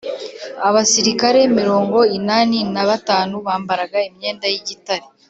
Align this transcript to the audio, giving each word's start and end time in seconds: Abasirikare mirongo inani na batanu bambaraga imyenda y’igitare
Abasirikare 0.67 1.39
mirongo 1.57 1.97
inani 2.17 2.59
na 2.73 2.83
batanu 2.89 3.35
bambaraga 3.47 3.99
imyenda 4.09 4.45
y’igitare 4.51 5.05